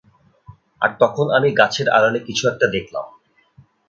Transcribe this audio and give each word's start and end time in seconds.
আর 0.81 0.91
তখন 0.99 1.25
আমি 1.37 1.49
গাছের 1.51 1.87
আড়ালে 1.89 2.19
কিছু 2.27 2.43
একটা 2.47 2.67
দেখলাম। 2.67 3.05